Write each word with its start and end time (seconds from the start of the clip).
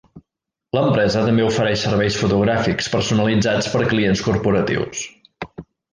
L'empresa 0.75 1.21
també 1.27 1.43
ofereix 1.49 1.83
serveis 1.87 2.17
fotogràfics 2.21 2.89
personalitzats 2.97 3.69
per 3.75 3.83
a 3.85 3.91
clients 3.93 4.25
corporatius. 4.31 5.05